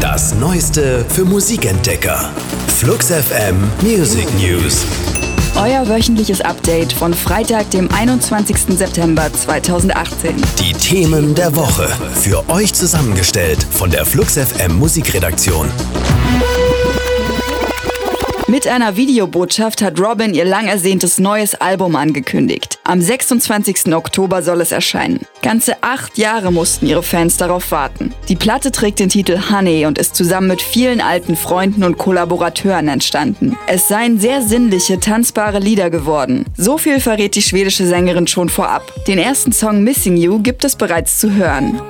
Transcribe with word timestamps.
Das 0.00 0.34
Neueste 0.34 1.04
für 1.08 1.24
Musikentdecker. 1.24 2.30
Flux 2.76 3.08
FM 3.08 3.56
Music 3.82 4.26
News. 4.34 4.84
Euer 5.56 5.86
wöchentliches 5.88 6.40
Update 6.40 6.92
von 6.92 7.14
Freitag, 7.14 7.70
dem 7.70 7.90
21. 7.92 8.56
September 8.76 9.32
2018. 9.32 10.34
Die 10.58 10.72
Themen 10.72 11.34
der 11.34 11.54
Woche. 11.54 11.88
Für 12.14 12.48
euch 12.48 12.72
zusammengestellt 12.72 13.66
von 13.70 13.90
der 13.90 14.04
Flux 14.04 14.36
FM 14.38 14.76
Musikredaktion. 14.78 15.68
Mit 18.52 18.68
einer 18.68 18.98
Videobotschaft 18.98 19.80
hat 19.80 19.98
Robin 19.98 20.34
ihr 20.34 20.44
lang 20.44 20.66
ersehntes 20.66 21.18
neues 21.18 21.54
Album 21.54 21.96
angekündigt. 21.96 22.78
Am 22.84 23.00
26. 23.00 23.94
Oktober 23.94 24.42
soll 24.42 24.60
es 24.60 24.72
erscheinen. 24.72 25.20
Ganze 25.40 25.82
acht 25.82 26.18
Jahre 26.18 26.52
mussten 26.52 26.86
ihre 26.86 27.02
Fans 27.02 27.38
darauf 27.38 27.70
warten. 27.70 28.12
Die 28.28 28.36
Platte 28.36 28.70
trägt 28.70 28.98
den 28.98 29.08
Titel 29.08 29.38
Honey 29.50 29.86
und 29.86 29.96
ist 29.96 30.14
zusammen 30.14 30.48
mit 30.48 30.60
vielen 30.60 31.00
alten 31.00 31.34
Freunden 31.34 31.82
und 31.82 31.96
Kollaborateuren 31.96 32.88
entstanden. 32.88 33.56
Es 33.68 33.88
seien 33.88 34.20
sehr 34.20 34.42
sinnliche, 34.42 35.00
tanzbare 35.00 35.58
Lieder 35.58 35.88
geworden. 35.88 36.44
So 36.54 36.76
viel 36.76 37.00
verrät 37.00 37.34
die 37.36 37.40
schwedische 37.40 37.86
Sängerin 37.86 38.26
schon 38.26 38.50
vorab. 38.50 38.92
Den 39.06 39.18
ersten 39.18 39.52
Song 39.52 39.82
Missing 39.82 40.18
You 40.18 40.40
gibt 40.40 40.62
es 40.64 40.76
bereits 40.76 41.16
zu 41.16 41.32
hören. 41.32 41.80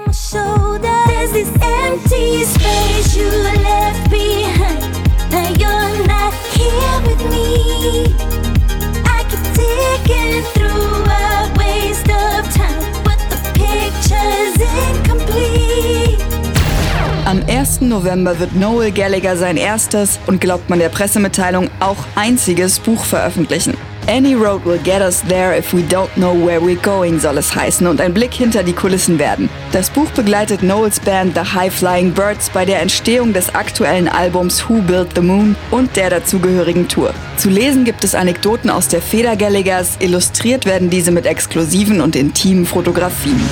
1. 17.52 17.82
November 17.82 18.38
wird 18.38 18.56
Noel 18.56 18.90
Gallagher 18.92 19.36
sein 19.36 19.58
erstes 19.58 20.18
und 20.26 20.40
glaubt 20.40 20.70
man 20.70 20.78
der 20.78 20.88
Pressemitteilung 20.88 21.68
auch 21.80 21.98
einziges 22.14 22.78
Buch 22.78 23.04
veröffentlichen. 23.04 23.76
Any 24.08 24.32
road 24.32 24.64
will 24.64 24.78
get 24.78 25.02
us 25.02 25.22
there 25.28 25.54
if 25.54 25.74
we 25.74 25.82
don't 25.82 26.08
know 26.14 26.32
where 26.32 26.62
we're 26.62 26.80
going, 26.80 27.20
soll 27.20 27.36
es 27.36 27.54
heißen 27.54 27.86
und 27.86 28.00
ein 28.00 28.14
Blick 28.14 28.32
hinter 28.32 28.62
die 28.62 28.72
Kulissen 28.72 29.18
werden. 29.18 29.50
Das 29.70 29.90
Buch 29.90 30.08
begleitet 30.12 30.62
Noels 30.62 30.98
Band 30.98 31.34
The 31.34 31.52
High 31.54 31.72
Flying 31.72 32.12
Birds 32.12 32.48
bei 32.48 32.64
der 32.64 32.80
Entstehung 32.80 33.34
des 33.34 33.54
aktuellen 33.54 34.08
Albums 34.08 34.66
Who 34.66 34.80
Built 34.80 35.10
the 35.14 35.20
Moon 35.20 35.54
und 35.70 35.94
der 35.94 36.08
dazugehörigen 36.08 36.88
Tour. 36.88 37.12
Zu 37.36 37.50
lesen 37.50 37.84
gibt 37.84 38.02
es 38.02 38.14
Anekdoten 38.14 38.70
aus 38.70 38.88
der 38.88 39.02
Feder 39.02 39.36
Gallaghers, 39.36 39.98
illustriert 39.98 40.64
werden 40.64 40.88
diese 40.88 41.10
mit 41.10 41.26
exklusiven 41.26 42.00
und 42.00 42.16
intimen 42.16 42.64
Fotografien. 42.64 43.42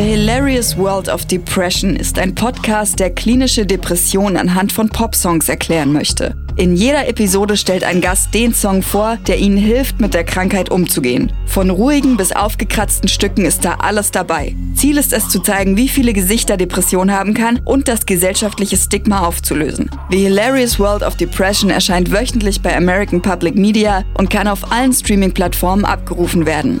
The 0.00 0.06
Hilarious 0.06 0.78
World 0.78 1.10
of 1.10 1.26
Depression 1.26 1.94
ist 1.94 2.18
ein 2.18 2.34
Podcast, 2.34 2.98
der 2.98 3.10
klinische 3.10 3.66
Depression 3.66 4.38
anhand 4.38 4.72
von 4.72 4.88
Popsongs 4.88 5.46
erklären 5.50 5.92
möchte. 5.92 6.34
In 6.56 6.74
jeder 6.74 7.06
Episode 7.06 7.58
stellt 7.58 7.84
ein 7.84 8.00
Gast 8.00 8.32
den 8.32 8.54
Song 8.54 8.80
vor, 8.80 9.18
der 9.26 9.36
ihnen 9.36 9.58
hilft, 9.58 10.00
mit 10.00 10.14
der 10.14 10.24
Krankheit 10.24 10.70
umzugehen. 10.70 11.30
Von 11.44 11.68
ruhigen 11.68 12.16
bis 12.16 12.32
aufgekratzten 12.32 13.10
Stücken 13.10 13.44
ist 13.44 13.62
da 13.62 13.74
alles 13.74 14.10
dabei. 14.10 14.56
Ziel 14.74 14.96
ist 14.96 15.12
es 15.12 15.28
zu 15.28 15.40
zeigen, 15.40 15.76
wie 15.76 15.88
viele 15.90 16.14
Gesichter 16.14 16.56
Depression 16.56 17.12
haben 17.12 17.34
kann 17.34 17.60
und 17.66 17.86
das 17.86 18.06
gesellschaftliche 18.06 18.78
Stigma 18.78 19.26
aufzulösen. 19.26 19.90
The 20.10 20.16
Hilarious 20.16 20.78
World 20.78 21.02
of 21.02 21.16
Depression 21.16 21.68
erscheint 21.68 22.10
wöchentlich 22.10 22.62
bei 22.62 22.74
American 22.74 23.20
Public 23.20 23.54
Media 23.54 24.02
und 24.16 24.30
kann 24.30 24.48
auf 24.48 24.72
allen 24.72 24.94
Streaming-Plattformen 24.94 25.84
abgerufen 25.84 26.46
werden. 26.46 26.80